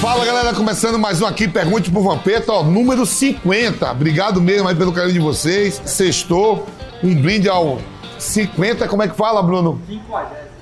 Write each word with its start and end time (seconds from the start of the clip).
Fala 0.00 0.24
galera, 0.24 0.54
começando 0.54 0.96
mais 0.96 1.20
um 1.20 1.26
aqui, 1.26 1.48
pergunte 1.48 1.90
pro 1.90 2.00
Vampeta, 2.02 2.52
ó, 2.52 2.62
número 2.62 3.04
50. 3.04 3.90
Obrigado 3.90 4.40
mesmo 4.40 4.68
aí 4.68 4.74
pelo 4.74 4.92
carinho 4.92 5.14
de 5.14 5.18
vocês. 5.18 5.82
Sextou, 5.84 6.66
um 7.02 7.20
brinde 7.20 7.48
ao 7.48 7.80
50, 8.16 8.86
como 8.86 9.02
é 9.02 9.08
que 9.08 9.16
fala, 9.16 9.42
Bruno? 9.42 9.82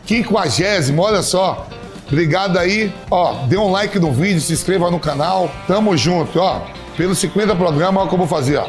50. 0.06 0.98
olha 0.98 1.22
só. 1.22 1.66
Obrigado 2.06 2.58
aí, 2.58 2.94
ó, 3.10 3.34
dê 3.46 3.58
um 3.58 3.70
like 3.70 3.98
no 3.98 4.10
vídeo, 4.10 4.40
se 4.40 4.54
inscreva 4.54 4.90
no 4.90 4.98
canal. 4.98 5.50
Tamo 5.66 5.94
junto, 5.98 6.40
ó. 6.40 6.62
Pelo 6.96 7.14
50 7.14 7.54
programa, 7.56 8.04
ó, 8.04 8.06
como 8.06 8.22
eu 8.22 8.26
vou 8.26 8.38
fazer, 8.38 8.56
ó. 8.56 8.68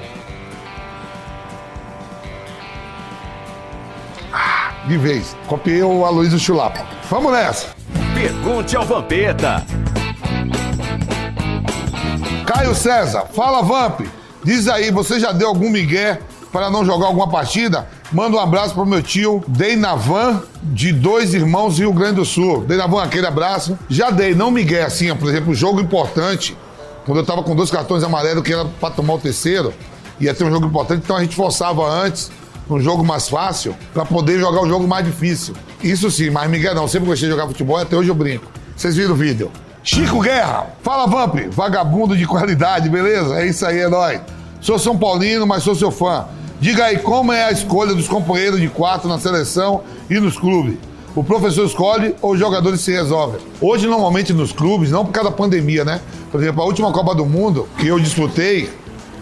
Ah, 4.33 4.73
De 4.85 4.97
vez. 4.97 5.33
Copiei 5.47 5.81
o 5.81 6.03
Aloysio 6.03 6.37
Chulapa. 6.37 6.85
Vamos 7.09 7.31
nessa. 7.31 7.67
Pergunte 8.13 8.75
ao 8.75 8.85
Vampeta. 8.85 9.65
Caio 12.47 12.73
César, 12.73 13.25
fala 13.33 13.61
Vamp. 13.61 14.07
Diz 14.41 14.69
aí, 14.69 14.89
você 14.89 15.19
já 15.19 15.33
deu 15.33 15.49
algum 15.49 15.69
migué 15.69 16.21
para 16.49 16.71
não 16.71 16.85
jogar 16.85 17.07
alguma 17.07 17.27
partida? 17.27 17.85
Manda 18.09 18.37
um 18.37 18.39
abraço 18.39 18.73
pro 18.73 18.85
meu 18.85 19.03
tio, 19.03 19.43
Deinavan, 19.49 20.41
de 20.63 20.93
Dois 20.93 21.33
Irmãos, 21.33 21.77
Rio 21.77 21.91
Grande 21.91 22.15
do 22.15 22.25
Sul. 22.25 22.61
Deinavan, 22.61 23.03
aquele 23.03 23.27
abraço. 23.27 23.77
Já 23.89 24.11
dei, 24.11 24.33
não 24.33 24.49
migué 24.49 24.83
assim, 24.83 25.13
por 25.13 25.27
exemplo, 25.27 25.51
um 25.51 25.53
jogo 25.53 25.81
importante. 25.81 26.57
Quando 27.05 27.17
eu 27.17 27.25
tava 27.25 27.43
com 27.43 27.53
dois 27.53 27.69
cartões 27.69 28.01
amarelos, 28.01 28.41
que 28.43 28.53
era 28.53 28.63
para 28.63 28.91
tomar 28.91 29.15
o 29.15 29.19
terceiro, 29.19 29.73
ia 30.17 30.33
ter 30.33 30.45
um 30.45 30.49
jogo 30.49 30.67
importante, 30.67 31.01
então 31.03 31.17
a 31.17 31.21
gente 31.21 31.35
forçava 31.35 31.85
antes, 31.85 32.31
um 32.69 32.79
jogo 32.79 33.03
mais 33.03 33.27
fácil, 33.27 33.75
para 33.93 34.05
poder 34.05 34.39
jogar 34.39 34.61
o 34.61 34.69
jogo 34.69 34.87
mais 34.87 35.05
difícil. 35.05 35.53
Isso 35.83 36.09
sim, 36.09 36.29
mas 36.29 36.49
migué 36.49 36.73
não, 36.73 36.87
sempre 36.87 37.09
gostei 37.09 37.27
de 37.27 37.35
jogar 37.35 37.45
futebol 37.45 37.77
e 37.77 37.81
até 37.81 37.97
hoje 37.97 38.07
eu 38.07 38.15
brinco. 38.15 38.45
Vocês 38.73 38.95
viram 38.95 39.11
o 39.11 39.15
vídeo? 39.17 39.51
Chico 39.89 40.19
Guerra, 40.19 40.67
fala 40.83 41.07
Vamp, 41.07 41.47
vagabundo 41.49 42.17
de 42.17 42.27
qualidade, 42.27 42.89
beleza? 42.89 43.39
É 43.39 43.47
isso 43.47 43.65
aí, 43.65 43.79
é 43.79 43.87
nóis. 43.87 44.19
Sou 44.59 44.77
São 44.77 44.97
Paulino, 44.97 45.47
mas 45.47 45.63
sou 45.63 45.73
seu 45.73 45.91
fã. 45.91 46.25
Diga 46.59 46.83
aí 46.83 46.97
como 46.97 47.31
é 47.31 47.45
a 47.45 47.53
escolha 47.53 47.95
dos 47.95 48.05
companheiros 48.05 48.59
de 48.59 48.67
quatro 48.67 49.07
na 49.07 49.17
seleção 49.17 49.83
e 50.09 50.19
nos 50.19 50.37
clubes. 50.37 50.77
O 51.15 51.23
professor 51.23 51.65
escolhe 51.65 52.13
ou 52.21 52.33
os 52.33 52.39
jogadores 52.39 52.81
se 52.81 52.91
resolvem? 52.91 53.39
Hoje, 53.61 53.87
normalmente 53.87 54.33
nos 54.33 54.51
clubes, 54.51 54.91
não 54.91 55.05
por 55.05 55.13
causa 55.13 55.29
da 55.29 55.35
pandemia, 55.37 55.85
né? 55.85 56.01
Por 56.29 56.41
exemplo, 56.41 56.61
a 56.61 56.65
última 56.65 56.91
Copa 56.91 57.15
do 57.15 57.25
Mundo 57.25 57.65
que 57.79 57.87
eu 57.87 57.97
disputei, 57.97 58.69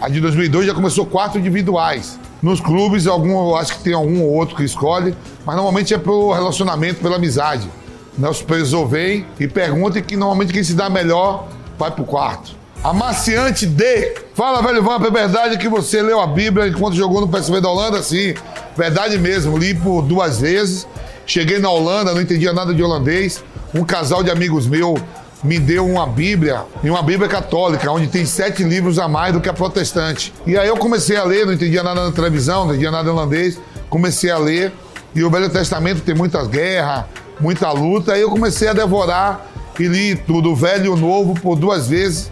a 0.00 0.08
de 0.08 0.20
2002, 0.20 0.66
já 0.66 0.74
começou 0.74 1.06
quatro 1.06 1.38
individuais. 1.38 2.18
Nos 2.42 2.60
clubes, 2.60 3.06
algum, 3.06 3.54
acho 3.54 3.76
que 3.76 3.84
tem 3.84 3.94
algum 3.94 4.20
ou 4.20 4.32
outro 4.32 4.56
que 4.56 4.64
escolhe, 4.64 5.14
mas 5.44 5.54
normalmente 5.54 5.94
é 5.94 5.98
pelo 5.98 6.32
relacionamento, 6.32 7.00
pela 7.00 7.14
amizade. 7.14 7.70
Né? 8.18 8.28
Os 8.28 8.38
supervisor 8.38 8.86
vem 8.86 9.26
e 9.38 9.46
pergunta 9.46 9.98
e 9.98 10.02
que 10.02 10.16
normalmente 10.16 10.52
quem 10.52 10.64
se 10.64 10.74
dá 10.74 10.88
melhor 10.88 11.48
vai 11.78 11.90
pro 11.90 12.04
quarto. 12.04 12.56
Amaciante 12.82 13.66
D. 13.66 14.14
Fala, 14.34 14.62
velho 14.62 14.82
Vamp, 14.82 15.04
é 15.04 15.10
verdade 15.10 15.58
que 15.58 15.68
você 15.68 16.02
leu 16.02 16.20
a 16.20 16.26
Bíblia 16.26 16.68
enquanto 16.68 16.94
jogou 16.94 17.20
no 17.20 17.28
PSV 17.28 17.60
da 17.60 17.68
Holanda? 17.68 18.02
Sim, 18.02 18.34
verdade 18.76 19.18
mesmo. 19.18 19.56
Li 19.56 19.74
por 19.74 20.02
duas 20.02 20.40
vezes. 20.40 20.86
Cheguei 21.26 21.58
na 21.58 21.68
Holanda, 21.68 22.14
não 22.14 22.20
entendia 22.20 22.52
nada 22.52 22.72
de 22.72 22.82
holandês. 22.82 23.42
Um 23.74 23.84
casal 23.84 24.22
de 24.22 24.30
amigos 24.30 24.66
meu 24.66 24.96
me 25.42 25.58
deu 25.58 25.86
uma 25.86 26.06
Bíblia, 26.06 26.64
e 26.82 26.90
uma 26.90 27.02
Bíblia 27.02 27.28
católica, 27.28 27.90
onde 27.90 28.08
tem 28.08 28.24
sete 28.24 28.62
livros 28.62 28.98
a 28.98 29.06
mais 29.06 29.32
do 29.32 29.40
que 29.40 29.48
a 29.48 29.52
protestante. 29.52 30.32
E 30.46 30.56
aí 30.56 30.66
eu 30.66 30.76
comecei 30.76 31.16
a 31.16 31.24
ler, 31.24 31.46
não 31.46 31.52
entendia 31.52 31.82
nada 31.82 32.04
na 32.04 32.12
televisão, 32.12 32.64
não 32.64 32.70
entendia 32.70 32.90
nada 32.90 33.08
em 33.08 33.12
holandês. 33.12 33.58
Comecei 33.88 34.30
a 34.30 34.38
ler, 34.38 34.72
e 35.16 35.24
o 35.24 35.30
Velho 35.30 35.48
Testamento 35.48 36.02
tem 36.02 36.14
muitas 36.14 36.46
guerras, 36.46 37.06
muita 37.40 37.70
luta. 37.72 38.12
Aí 38.12 38.20
eu 38.20 38.28
comecei 38.28 38.68
a 38.68 38.74
devorar 38.74 39.46
e 39.80 39.88
li 39.88 40.14
tudo, 40.14 40.52
o 40.52 40.54
velho 40.54 40.84
e 40.84 40.88
o 40.90 40.96
novo, 40.96 41.34
por 41.40 41.56
duas 41.56 41.88
vezes. 41.88 42.30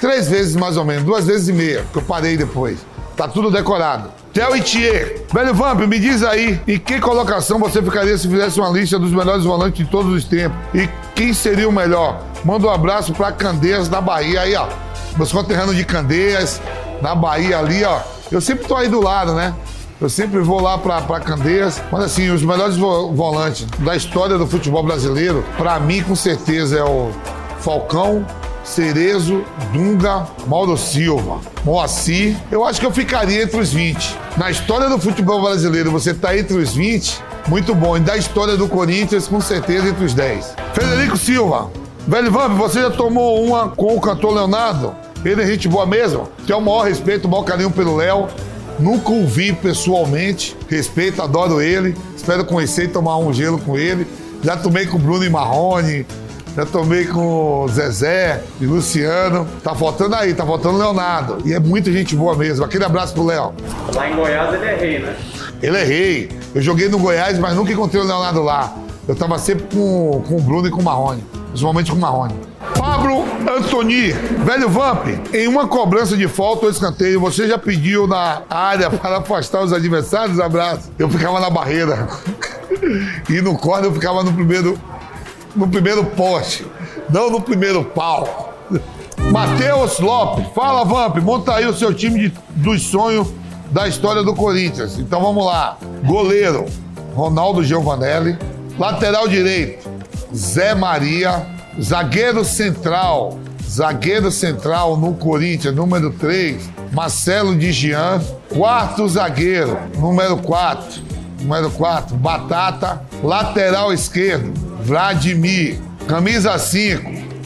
Três 0.00 0.28
vezes 0.28 0.56
mais 0.56 0.76
ou 0.76 0.84
menos, 0.84 1.04
duas 1.04 1.26
vezes 1.26 1.48
e 1.48 1.52
meia, 1.52 1.86
que 1.92 1.98
eu 1.98 2.02
parei 2.02 2.36
depois. 2.36 2.78
Tá 3.16 3.28
tudo 3.28 3.50
decorado. 3.50 4.10
Theo 4.32 4.60
Thier. 4.62 5.22
Velho 5.32 5.54
Vamp, 5.54 5.80
me 5.80 5.98
diz 5.98 6.22
aí, 6.24 6.60
em 6.66 6.78
que 6.78 7.00
colocação 7.00 7.58
você 7.58 7.80
ficaria 7.80 8.18
se 8.18 8.28
fizesse 8.28 8.58
uma 8.58 8.70
lista 8.70 8.98
dos 8.98 9.12
melhores 9.12 9.44
volantes 9.44 9.84
de 9.84 9.90
todos 9.90 10.12
os 10.12 10.24
tempos? 10.24 10.58
E 10.74 10.88
quem 11.14 11.32
seria 11.32 11.68
o 11.68 11.72
melhor? 11.72 12.22
Manda 12.44 12.66
um 12.66 12.70
abraço 12.70 13.12
pra 13.12 13.30
Candeias 13.32 13.88
da 13.88 14.00
Bahia. 14.00 14.42
Aí, 14.42 14.54
ó. 14.54 14.68
Meus 15.16 15.32
conterrâneos 15.32 15.76
de 15.76 15.84
Candeias, 15.84 16.60
na 17.00 17.14
Bahia 17.14 17.58
ali, 17.58 17.82
ó. 17.84 18.00
Eu 18.30 18.40
sempre 18.40 18.66
tô 18.66 18.76
aí 18.76 18.88
do 18.88 19.00
lado, 19.00 19.34
né? 19.34 19.54
Eu 20.00 20.08
sempre 20.08 20.38
vou 20.40 20.60
lá 20.60 20.78
pra 20.78 21.00
Candeias. 21.20 21.80
Mas 21.90 22.04
assim, 22.04 22.30
os 22.30 22.42
melhores 22.42 22.76
vo- 22.76 23.12
volantes 23.12 23.66
da 23.80 23.96
história 23.96 24.38
do 24.38 24.46
futebol 24.46 24.82
brasileiro, 24.82 25.44
pra 25.56 25.78
mim, 25.80 26.02
com 26.02 26.14
certeza, 26.14 26.78
é 26.78 26.84
o 26.84 27.10
Falcão, 27.60 28.24
Cerezo, 28.62 29.42
Dunga, 29.72 30.26
Mauro 30.46 30.76
Silva, 30.76 31.40
Moacir. 31.64 32.36
Eu 32.50 32.64
acho 32.64 32.78
que 32.78 32.86
eu 32.86 32.92
ficaria 32.92 33.42
entre 33.42 33.58
os 33.60 33.72
20. 33.72 34.16
Na 34.36 34.50
história 34.50 34.88
do 34.88 34.98
futebol 34.98 35.42
brasileiro, 35.42 35.90
você 35.90 36.14
tá 36.14 36.36
entre 36.36 36.56
os 36.56 36.74
20, 36.74 37.20
muito 37.48 37.74
bom. 37.74 37.96
E 37.96 38.00
da 38.00 38.16
história 38.16 38.56
do 38.56 38.68
Corinthians, 38.68 39.26
com 39.26 39.40
certeza, 39.40 39.88
entre 39.88 40.04
os 40.04 40.14
10. 40.14 40.54
Federico 40.74 41.16
Silva. 41.16 41.70
Velho 42.06 42.30
Vamp, 42.30 42.52
você 42.56 42.80
já 42.82 42.90
tomou 42.90 43.42
uma 43.44 43.68
com 43.70 43.96
o 43.96 44.00
cantor 44.00 44.32
Leonardo? 44.34 44.94
Ele 45.24 45.42
é 45.42 45.46
gente 45.46 45.66
boa 45.66 45.84
mesmo? 45.84 46.28
Tenho 46.46 46.58
o 46.58 46.62
maior 46.62 46.82
respeito, 46.84 47.26
o 47.26 47.30
maior 47.30 47.42
carinho 47.42 47.70
pelo 47.70 47.96
Léo. 47.96 48.28
Nunca 48.78 49.10
o 49.10 49.26
vi 49.26 49.52
pessoalmente. 49.52 50.56
Respeito, 50.68 51.20
adoro 51.20 51.60
ele. 51.60 51.96
Espero 52.16 52.44
conhecer 52.44 52.84
e 52.84 52.88
tomar 52.88 53.18
um 53.18 53.32
gelo 53.32 53.58
com 53.58 53.76
ele. 53.76 54.06
Já 54.42 54.56
tomei 54.56 54.86
com 54.86 54.96
o 54.96 55.00
Bruno 55.00 55.24
e 55.24 55.30
Marrone. 55.30 56.06
Já 56.54 56.66
tomei 56.66 57.06
com 57.06 57.64
o 57.64 57.68
Zezé 57.68 58.42
e 58.60 58.66
Luciano. 58.66 59.46
Tá 59.62 59.74
faltando 59.74 60.14
aí, 60.14 60.34
tá 60.34 60.44
faltando 60.44 60.76
o 60.76 60.78
Leonardo. 60.78 61.38
E 61.44 61.52
é 61.52 61.60
muita 61.60 61.92
gente 61.92 62.16
boa 62.16 62.36
mesmo. 62.36 62.64
Aquele 62.64 62.84
abraço 62.84 63.14
pro 63.14 63.24
Léo. 63.24 63.52
Lá 63.94 64.10
em 64.10 64.16
Goiás 64.16 64.54
ele 64.54 64.64
é 64.64 64.76
rei, 64.76 64.98
né? 64.98 65.16
Ele 65.62 65.76
é 65.76 65.84
rei. 65.84 66.30
Eu 66.54 66.62
joguei 66.62 66.88
no 66.88 66.98
Goiás, 66.98 67.38
mas 67.38 67.54
nunca 67.54 67.72
encontrei 67.72 68.02
o 68.02 68.04
Leonardo 68.06 68.42
lá. 68.42 68.74
Eu 69.06 69.14
tava 69.14 69.38
sempre 69.38 69.64
com, 69.72 70.22
com 70.26 70.36
o 70.36 70.40
Bruno 70.40 70.68
e 70.68 70.70
com 70.70 70.80
o 70.80 70.84
Marrone. 70.84 71.24
Principalmente 71.48 71.90
com 71.90 71.96
o 71.96 72.00
Marrone. 72.00 72.34
Antoni, 73.46 74.12
velho 74.12 74.68
Vamp, 74.68 75.06
em 75.32 75.46
uma 75.46 75.66
cobrança 75.66 76.16
de 76.16 76.26
falta 76.26 76.66
ou 76.66 76.70
escanteio, 76.70 77.20
você 77.20 77.46
já 77.46 77.58
pediu 77.58 78.06
na 78.06 78.42
área 78.48 78.90
para 78.90 79.18
afastar 79.18 79.62
os 79.62 79.72
adversários? 79.72 80.40
Abraço. 80.40 80.90
Eu 80.98 81.08
ficava 81.08 81.40
na 81.40 81.50
barreira. 81.50 82.08
E 83.28 83.40
no 83.40 83.58
corner 83.58 83.86
eu 83.86 83.92
ficava 83.92 84.22
no 84.22 84.32
primeiro, 84.32 84.78
no 85.54 85.68
primeiro 85.68 86.04
poste, 86.04 86.66
não 87.10 87.28
no 87.28 87.40
primeiro 87.40 87.84
pau. 87.84 88.54
Matheus 89.32 89.98
Lopes, 89.98 90.46
fala 90.54 90.84
Vamp, 90.84 91.16
monta 91.18 91.54
aí 91.54 91.66
o 91.66 91.74
seu 91.74 91.92
time 91.92 92.28
de, 92.28 92.34
dos 92.50 92.82
sonhos 92.82 93.28
da 93.70 93.88
história 93.88 94.22
do 94.22 94.34
Corinthians. 94.34 94.98
Então 94.98 95.20
vamos 95.20 95.44
lá. 95.44 95.76
Goleiro, 96.04 96.66
Ronaldo 97.14 97.64
Giovanelli. 97.64 98.38
Lateral 98.78 99.26
direito, 99.26 99.88
Zé 100.34 100.74
Maria. 100.74 101.57
Zagueiro 101.80 102.44
central, 102.44 103.38
zagueiro 103.62 104.32
central 104.32 104.96
no 104.96 105.14
Corinthians, 105.14 105.76
número 105.76 106.10
3, 106.12 106.68
Marcelo 106.92 107.54
de 107.54 107.70
Jean. 107.70 108.20
Quarto 108.48 109.08
zagueiro, 109.08 109.78
número 109.96 110.38
4, 110.38 111.02
número 111.40 111.70
4, 111.70 112.16
Batata. 112.16 113.02
Lateral 113.22 113.92
esquerdo, 113.92 114.52
Vladimir. 114.82 115.78
Camisa 116.08 116.58
5, 116.58 117.02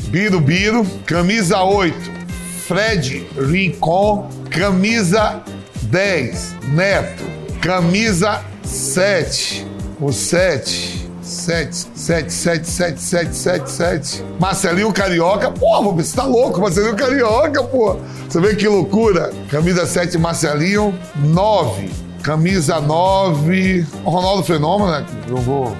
Biro 0.08 0.40
Biro. 0.40 0.86
Camisa 1.04 1.62
8, 1.62 1.94
Fred 2.66 3.26
Rincon. 3.36 4.30
Camisa 4.50 5.42
10, 5.82 6.56
Neto. 6.68 7.24
Camisa 7.60 8.42
7, 8.64 9.66
o 10.00 10.10
7. 10.10 10.91
7, 11.32 11.88
7, 11.94 12.32
7, 12.32 12.66
7, 12.68 13.00
7, 13.00 13.34
7, 13.34 13.70
7. 13.70 14.24
Marcelinho 14.38 14.92
Carioca. 14.92 15.50
Pô, 15.50 15.92
você 15.92 16.16
tá 16.16 16.24
louco, 16.24 16.60
Marcelinho 16.60 16.94
Carioca, 16.96 17.62
pô. 17.64 17.96
Você 18.28 18.40
vê 18.40 18.54
que 18.54 18.68
loucura. 18.68 19.32
Camisa 19.50 19.86
7, 19.86 20.18
Marcelinho. 20.18 20.94
9. 21.16 21.90
Camisa 22.22 22.80
9. 22.80 23.86
O 24.04 24.10
Ronaldo 24.10 24.42
Fenômeno, 24.44 24.90
né? 24.90 25.06
Jogou 25.28 25.74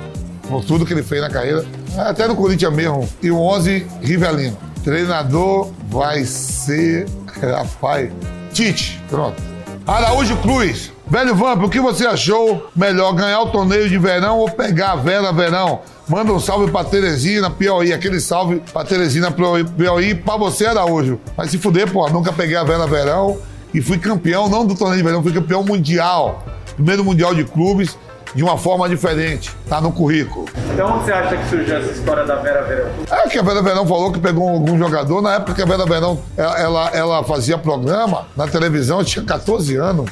por 0.49 0.65
tudo 0.65 0.85
que 0.85 0.93
ele 0.93 1.03
fez 1.03 1.21
na 1.21 1.31
carreira, 1.31 1.65
até 1.97 2.27
no 2.27 2.35
Corinthians 2.37 2.75
mesmo. 2.75 3.09
E 3.23 3.31
o 3.31 3.39
11, 3.39 3.87
Rivelino. 4.03 4.57
Treinador 4.85 5.71
vai 5.89 6.25
ser, 6.25 7.07
rapaz, 7.41 8.11
Tite. 8.53 9.01
Pronto. 9.09 9.41
Araújo 9.87 10.37
Cruz. 10.39 10.93
Velho 11.13 11.35
Vamp, 11.35 11.63
o 11.63 11.69
que 11.69 11.79
você 11.79 12.07
achou 12.07 12.71
melhor, 12.75 13.13
ganhar 13.13 13.43
o 13.43 13.51
torneio 13.51 13.87
de 13.87 13.99
verão 13.99 14.39
ou 14.39 14.51
pegar 14.51 14.93
a 14.93 14.97
Vera 14.97 15.31
Verão? 15.31 15.81
Manda 16.09 16.33
um 16.33 16.41
salve 16.41 16.71
pra 16.71 16.85
Teresina, 16.85 17.51
Piauí. 17.51 17.93
Aquele 17.93 18.19
salve 18.19 18.63
pra 18.73 18.83
Teresina, 18.83 19.31
Piauí, 19.31 20.15
pra 20.15 20.39
você, 20.39 20.65
Araújo. 20.65 21.21
Vai 21.37 21.47
se 21.49 21.59
fuder, 21.59 21.93
pô. 21.93 22.09
Nunca 22.09 22.33
peguei 22.33 22.57
a 22.57 22.65
Vera 22.65 22.87
Verão 22.87 23.37
e 23.75 23.83
fui 23.83 23.99
campeão, 23.99 24.49
não 24.49 24.65
do 24.65 24.75
torneio 24.75 25.03
de 25.03 25.07
verão, 25.07 25.23
fui 25.23 25.35
campeão 25.35 25.63
mundial. 25.63 26.47
Primeiro 26.77 27.05
mundial 27.05 27.35
de 27.35 27.45
clubes, 27.45 27.95
de 28.35 28.43
uma 28.43 28.57
forma 28.57 28.89
diferente. 28.89 29.55
Tá 29.69 29.83
no 29.83 29.93
currículo. 29.93 30.47
Então 30.73 30.99
você 30.99 31.13
acha 31.13 31.37
que 31.37 31.47
surgiu 31.51 31.77
essa 31.77 31.93
história 31.93 32.25
da 32.25 32.37
Vera 32.37 32.63
Verão? 32.63 32.91
É 33.11 33.29
que 33.29 33.39
a 33.39 33.43
Vera 33.43 33.61
Verão 33.61 33.87
falou 33.87 34.13
que 34.13 34.19
pegou 34.19 34.49
algum 34.49 34.79
jogador. 34.79 35.21
Na 35.21 35.35
época 35.35 35.53
que 35.53 35.61
a 35.61 35.67
Vera 35.67 35.85
Verão 35.85 36.19
ela, 36.39 36.59
ela, 36.59 36.91
ela 36.95 37.25
fazia 37.25 37.59
programa 37.59 38.29
na 38.35 38.49
televisão, 38.49 39.01
eu 39.01 39.05
tinha 39.05 39.23
14 39.23 39.77
anos, 39.77 40.11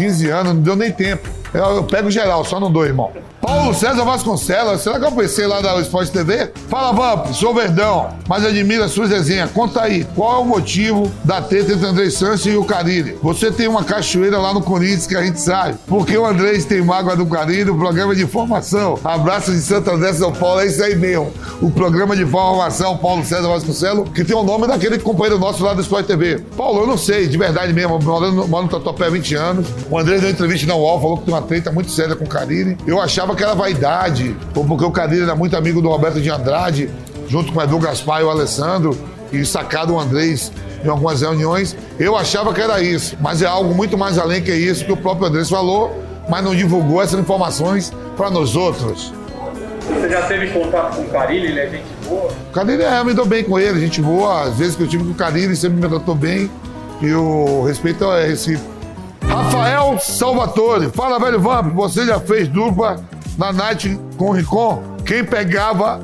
15 0.00 0.30
anos, 0.30 0.54
não 0.54 0.62
deu 0.62 0.76
nem 0.76 0.90
tempo. 0.90 1.28
Eu, 1.52 1.76
eu 1.76 1.84
pego 1.84 2.10
geral, 2.10 2.42
só 2.42 2.58
não 2.58 2.72
dou, 2.72 2.86
irmão. 2.86 3.12
Paulo 3.50 3.74
César 3.74 4.04
Vasconcelos, 4.04 4.80
será 4.80 5.00
que 5.00 5.04
eu 5.04 5.10
pensei 5.10 5.44
lá 5.44 5.60
da 5.60 5.74
Esporte 5.80 6.12
TV? 6.12 6.52
Fala, 6.68 6.92
Vamp, 6.92 7.32
sou 7.32 7.52
Verdão, 7.52 8.10
mas 8.28 8.44
admira 8.44 8.86
suas 8.86 9.10
resenhas. 9.10 9.50
Conta 9.50 9.82
aí, 9.82 10.06
qual 10.14 10.36
é 10.36 10.38
o 10.38 10.44
motivo 10.44 11.10
da 11.24 11.42
treta 11.42 11.72
entre 11.72 11.84
André 11.84 12.10
Santos 12.10 12.46
e 12.46 12.54
o 12.54 12.64
Carilli? 12.64 13.18
Você 13.20 13.50
tem 13.50 13.66
uma 13.66 13.82
cachoeira 13.82 14.38
lá 14.38 14.54
no 14.54 14.62
Corinthians 14.62 15.04
que 15.04 15.16
a 15.16 15.24
gente 15.24 15.40
sabe. 15.40 15.76
Porque 15.88 16.16
o 16.16 16.24
Andrés 16.24 16.64
tem 16.64 16.80
mágoa 16.80 17.16
do 17.16 17.26
Carilli, 17.26 17.70
o 17.70 17.76
programa 17.76 18.14
de 18.14 18.22
informação. 18.22 18.96
Abraço 19.02 19.50
de 19.50 19.60
Santo 19.60 19.90
André, 19.90 20.12
São 20.12 20.32
Paulo, 20.32 20.60
é 20.60 20.66
isso 20.66 20.84
aí 20.84 20.94
mesmo. 20.94 21.32
O 21.60 21.72
programa 21.72 22.14
de 22.14 22.22
informação, 22.22 22.96
Paulo 22.98 23.24
César 23.24 23.48
Vasconcelos, 23.48 24.10
que 24.10 24.22
tem 24.22 24.36
o 24.36 24.44
nome 24.44 24.68
daquele 24.68 24.96
companheiro 24.96 25.40
nosso 25.40 25.64
lá 25.64 25.74
do 25.74 25.80
Esporte 25.80 26.06
TV. 26.06 26.38
Paulo, 26.56 26.82
eu 26.82 26.86
não 26.86 26.96
sei, 26.96 27.26
de 27.26 27.36
verdade 27.36 27.72
mesmo, 27.72 27.98
moro 27.98 28.30
no, 28.30 28.46
moro 28.46 28.66
no 28.66 28.70
Tatuapé 28.70 29.06
há 29.06 29.10
20 29.10 29.34
anos. 29.34 29.66
O 29.90 29.98
André 29.98 30.18
deu 30.18 30.30
entrevista 30.30 30.68
na 30.68 30.76
UOL, 30.76 31.00
falou 31.00 31.18
que 31.18 31.24
tem 31.24 31.34
uma 31.34 31.42
treta 31.42 31.72
muito 31.72 31.90
séria 31.90 32.14
com 32.14 32.24
o 32.24 32.28
Carilli. 32.28 32.78
Eu 32.86 33.00
achava 33.00 33.34
que 33.34 33.39
era 33.42 33.54
vaidade, 33.54 34.36
ou 34.54 34.64
porque 34.64 34.84
o 34.84 34.90
Carilli 34.90 35.22
era 35.22 35.34
muito 35.34 35.56
amigo 35.56 35.80
do 35.80 35.88
Roberto 35.88 36.20
de 36.20 36.30
Andrade, 36.30 36.90
junto 37.28 37.52
com 37.52 37.60
o 37.60 37.62
Edu 37.62 37.78
Gaspar 37.78 38.20
e 38.20 38.24
o 38.24 38.30
Alessandro, 38.30 38.96
e 39.32 39.44
sacado 39.44 39.94
o 39.94 40.00
Andrés 40.00 40.52
em 40.84 40.88
algumas 40.88 41.20
reuniões. 41.20 41.76
Eu 41.98 42.16
achava 42.16 42.52
que 42.52 42.60
era 42.60 42.82
isso, 42.82 43.16
mas 43.20 43.42
é 43.42 43.46
algo 43.46 43.74
muito 43.74 43.96
mais 43.96 44.18
além 44.18 44.42
que 44.42 44.52
isso 44.52 44.84
que 44.84 44.92
o 44.92 44.96
próprio 44.96 45.26
Andrés 45.26 45.48
falou, 45.48 46.02
mas 46.28 46.44
não 46.44 46.54
divulgou 46.54 47.02
essas 47.02 47.18
informações 47.18 47.92
para 48.16 48.30
nós 48.30 48.56
outros. 48.56 49.12
Você 49.80 50.08
já 50.08 50.22
teve 50.22 50.48
contato 50.48 50.96
com 50.96 51.02
o 51.02 51.08
Carilli? 51.08 51.48
Ele 51.48 51.60
é 51.60 51.70
gente 51.70 51.84
boa? 52.06 52.30
O 52.30 52.52
Carilli 52.52 52.82
é, 52.82 53.00
eu 53.00 53.04
me 53.04 53.12
dou 53.12 53.26
bem 53.26 53.42
com 53.42 53.58
ele, 53.58 53.80
gente 53.80 54.00
boa. 54.00 54.42
Às 54.44 54.56
vezes 54.56 54.76
que 54.76 54.82
eu 54.82 54.88
tive 54.88 55.04
com 55.04 55.10
o 55.10 55.14
Carilli, 55.14 55.56
sempre 55.56 55.80
me 55.80 55.88
tratou 55.88 56.14
bem. 56.14 56.50
E 57.00 57.12
o 57.12 57.64
respeito 57.64 58.04
é 58.04 58.26
recíproco. 58.26 58.70
Rafael 59.26 59.98
Salvatore, 59.98 60.90
fala 60.90 61.18
velho 61.18 61.40
Vamp, 61.40 61.72
você 61.72 62.04
já 62.04 62.20
fez 62.20 62.48
dupla 62.48 63.00
na 63.36 63.52
Night 63.52 63.98
com 64.16 64.30
o 64.30 64.32
Ricon? 64.32 64.82
Quem 65.04 65.24
pegava 65.24 66.00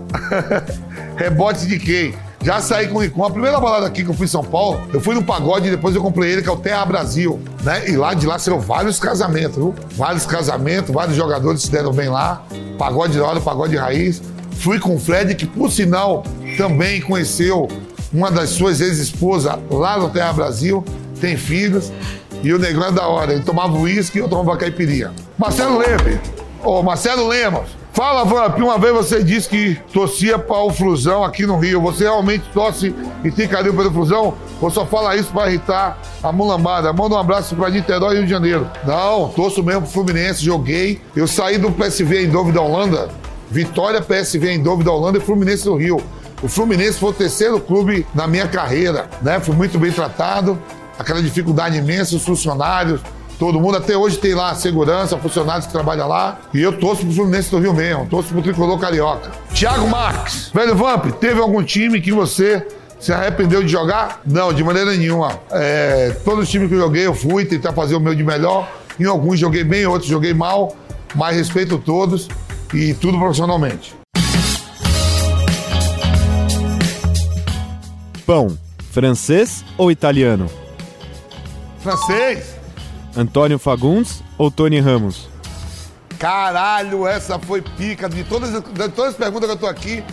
rebote 1.17 1.67
de 1.67 1.79
quem? 1.79 2.15
Já 2.43 2.61
saí 2.61 2.89
com 2.89 2.97
o 2.97 3.01
Ricon. 3.01 3.25
A 3.25 3.31
primeira 3.31 3.59
balada 3.59 3.87
aqui 3.87 4.05
que 4.05 4.11
eu 4.11 4.15
fui 4.15 4.27
em 4.27 4.29
São 4.29 4.45
Paulo, 4.45 4.81
eu 4.93 5.01
fui 5.01 5.15
no 5.15 5.23
pagode 5.23 5.67
e 5.67 5.71
depois 5.71 5.97
eu 5.97 6.03
comprei 6.03 6.31
ele, 6.33 6.43
que 6.43 6.49
é 6.49 6.53
o 6.53 6.57
Terra 6.57 6.85
Brasil. 6.85 7.41
Né? 7.63 7.91
E 7.91 7.97
lá 7.97 8.15
de 8.15 8.27
lá 8.27 8.39
saíram 8.39 8.61
vários 8.61 9.01
casamentos, 9.01 9.57
viu? 9.57 9.75
Vários 9.97 10.25
casamentos, 10.25 10.95
vários 10.95 11.17
jogadores 11.17 11.63
se 11.63 11.71
deram 11.71 11.93
bem 11.93 12.09
lá. 12.09 12.43
Pagode 12.79 13.19
da 13.19 13.25
hora, 13.25 13.41
pagode 13.41 13.77
raiz. 13.77 14.23
Fui 14.53 14.79
com 14.79 14.95
o 14.95 14.99
Fred, 14.99 15.35
que 15.35 15.45
por 15.45 15.71
sinal 15.71 16.25
também 16.57 17.01
conheceu 17.01 17.69
uma 18.13 18.31
das 18.31 18.51
suas 18.51 18.81
ex-esposas 18.81 19.59
lá 19.71 19.99
no 19.99 20.09
Terra 20.09 20.33
Brasil, 20.33 20.85
tem 21.21 21.37
filhos. 21.37 21.93
E 22.43 22.53
o 22.53 22.59
Negrão 22.59 22.87
é 22.87 22.93
da 22.93 23.07
hora, 23.07 23.33
ele 23.33 23.43
tomava 23.43 23.77
uísque 23.77 24.19
e 24.19 24.21
eu 24.21 24.29
tomava 24.29 24.57
caipirinha. 24.57 25.13
Marcelo 25.37 25.79
Leme, 25.79 26.21
ô 26.67 26.83
Marcelo 26.83 27.29
Lemos, 27.29 27.69
fala 27.93 28.25
Vamp, 28.25 28.59
uma 28.59 28.77
vez 28.77 28.93
você 28.93 29.23
disse 29.23 29.49
que 29.49 29.77
torcia 29.93 30.37
para 30.37 30.63
o 30.63 30.73
Flusão 30.73 31.23
aqui 31.23 31.47
no 31.47 31.59
Rio. 31.59 31.81
Você 31.81 32.05
realmente 32.05 32.45
torce 32.53 32.93
e 33.23 33.31
tem 33.31 33.47
carinho 33.47 33.75
pelo 33.75 33.93
Flusão? 33.93 34.35
Ou 34.61 34.69
só 34.69 34.85
fala 34.85 35.15
isso 35.15 35.33
para 35.33 35.49
irritar 35.49 35.97
a 36.23 36.33
mulambada? 36.33 36.93
Manda 36.93 37.15
um 37.15 37.19
abraço 37.19 37.55
para 37.55 37.71
Niterói 37.71 38.17
Rio 38.17 38.25
de 38.25 38.31
Janeiro. 38.31 38.69
Não, 38.85 39.29
torço 39.29 39.63
mesmo 39.63 39.83
pro 39.83 39.91
Fluminense, 39.91 40.45
joguei. 40.45 41.01
Eu 41.15 41.29
saí 41.29 41.57
do 41.57 41.71
PSV 41.71 42.25
em 42.25 42.29
Dove 42.29 42.51
da 42.51 42.61
Holanda, 42.61 43.09
Vitória 43.49 44.03
PSV 44.03 44.51
em 44.51 44.63
Dove 44.63 44.83
da 44.83 44.91
Holanda 44.91 45.19
e 45.19 45.21
Fluminense 45.21 45.65
do 45.65 45.77
Rio. 45.77 46.03
O 46.43 46.49
Fluminense 46.49 46.99
foi 46.99 47.11
o 47.11 47.15
terceiro 47.15 47.61
clube 47.61 48.05
na 48.13 48.27
minha 48.27 48.49
carreira, 48.49 49.09
né? 49.23 49.39
Fui 49.39 49.55
muito 49.55 49.79
bem 49.79 49.93
tratado, 49.93 50.59
aquela 50.99 51.23
dificuldade 51.23 51.79
imensa, 51.79 52.17
os 52.17 52.25
funcionários, 52.25 53.01
todo 53.39 53.61
mundo. 53.61 53.77
Até 53.77 53.97
hoje 53.97 54.19
tem 54.19 54.35
lá 54.35 54.55
segurança, 54.55 55.17
funcionários 55.17 55.67
que 55.67 55.73
trabalham 55.73 56.09
lá. 56.09 56.39
E 56.53 56.61
eu 56.61 56.73
torço 56.79 57.05
pro 57.05 57.15
Fluminense 57.15 57.51
do 57.51 57.59
Rio 57.59 57.75
mesmo, 57.75 58.07
torço 58.07 58.31
pro 58.31 58.43
Tricolor 58.43 58.79
Carioca. 58.79 59.31
Thiago 59.55 59.89
Marques, 59.89 60.51
velho 60.53 60.75
Vamp, 60.75 61.07
teve 61.21 61.41
algum 61.41 61.63
time 61.63 62.01
que 62.01 62.13
você 62.13 62.67
se 62.99 63.13
arrependeu 63.13 63.63
de 63.63 63.69
jogar? 63.69 64.21
Não, 64.27 64.53
de 64.53 64.65
maneira 64.65 64.91
nenhuma. 64.95 65.39
É, 65.51 66.17
todos 66.25 66.45
os 66.45 66.51
times 66.51 66.69
que 66.69 66.75
eu 66.75 66.81
joguei, 66.81 67.07
eu 67.07 67.15
fui 67.15 67.45
tentar 67.45 67.73
fazer 67.73 67.95
o 67.95 68.01
meu 68.01 68.15
de 68.15 68.25
melhor. 68.25 68.69
Em 68.99 69.05
alguns 69.05 69.39
joguei 69.39 69.65
bem, 69.65 69.83
em 69.83 69.87
outros 69.87 70.11
joguei 70.11 70.33
mal, 70.33 70.75
mas 71.15 71.37
respeito 71.37 71.79
todos 71.79 72.29
e 72.73 72.95
tudo 72.95 73.19
profissionalmente. 73.19 73.95
Pão, 78.27 78.59
francês 78.91 79.65
ou 79.79 79.91
italiano? 79.91 80.51
Francês! 81.79 82.56
Antônio 83.17 83.59
Fagundes 83.59 84.23
ou 84.37 84.51
Tony 84.51 84.79
Ramos? 84.79 85.29
Caralho, 86.19 87.07
essa 87.07 87.39
foi 87.39 87.63
pica. 87.63 88.09
De 88.09 88.25
todas, 88.25 88.51
de 88.51 88.89
todas 88.91 89.13
as 89.13 89.17
perguntas 89.17 89.49
que 89.49 89.55
eu 89.55 89.61
tô 89.61 89.67
aqui, 89.67 90.05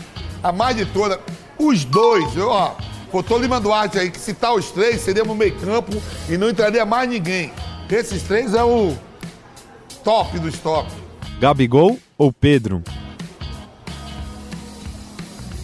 a 0.41 0.51
mais 0.51 0.75
de 0.75 0.85
todas, 0.85 1.19
os 1.57 1.83
dois, 1.85 2.35
eu, 2.35 2.49
ó, 2.49 2.75
botou 3.11 3.37
Lima 3.37 3.59
Duarte 3.59 3.99
aí, 3.99 4.09
que 4.09 4.19
citar 4.19 4.53
os 4.53 4.71
três 4.71 5.01
seria 5.01 5.23
no 5.23 5.35
meio 5.35 5.55
campo 5.57 5.91
e 6.29 6.37
não 6.37 6.49
entraria 6.49 6.85
mais 6.85 7.09
ninguém. 7.09 7.51
Esses 7.89 8.23
três 8.23 8.55
é 8.55 8.63
o 8.63 8.97
top 10.03 10.39
dos 10.39 10.57
top. 10.57 10.89
Gabigol 11.39 11.99
ou 12.17 12.33
Pedro? 12.33 12.81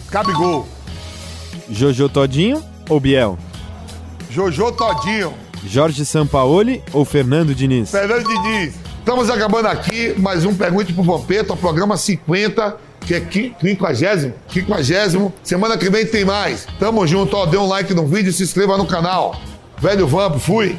Gabigol, 0.08 0.68
Jojo 1.68 2.08
Todinho 2.08 2.62
ou 2.88 3.00
Biel? 3.00 3.36
Jojo 4.30 4.70
Todinho, 4.72 5.34
Jorge 5.64 6.04
Sampaoli 6.04 6.82
ou 6.92 7.04
Fernando 7.04 7.54
Diniz? 7.54 7.90
Fernando 7.90 8.26
Diniz. 8.26 8.74
Estamos 8.98 9.30
acabando 9.30 9.68
aqui 9.68 10.14
mais 10.18 10.44
um 10.44 10.54
Pergunte 10.54 10.92
pro 10.92 11.02
Vampeta, 11.02 11.56
programa 11.56 11.96
50, 11.96 12.76
que 13.00 13.14
é 13.14 13.20
50, 13.20 14.34
50. 14.48 15.32
Semana 15.42 15.76
que 15.76 15.90
vem 15.90 16.06
tem 16.06 16.24
mais. 16.24 16.66
Tamo 16.78 17.06
junto, 17.06 17.36
ó, 17.36 17.46
dê 17.46 17.56
um 17.56 17.66
like 17.66 17.92
no 17.94 18.06
vídeo 18.06 18.30
e 18.30 18.32
se 18.32 18.42
inscreva 18.42 18.76
no 18.76 18.86
canal. 18.86 19.40
Velho 19.78 20.06
Vamp, 20.06 20.38
fui. 20.38 20.78